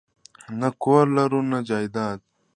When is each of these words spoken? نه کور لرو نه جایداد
نه 0.59 0.69
کور 0.81 1.05
لرو 1.17 1.39
نه 1.51 1.59
جایداد 1.67 2.19